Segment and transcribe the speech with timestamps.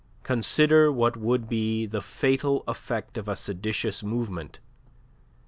[0.23, 4.59] Consider what would be the fatal effect of a seditious movement.